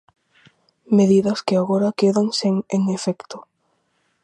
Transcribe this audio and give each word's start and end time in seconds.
Medidas 0.97 1.39
que 1.47 1.55
agora 1.57 1.95
quedan 1.99 2.27
sen 2.39 2.55
en 2.75 2.81
efecto. 2.97 3.37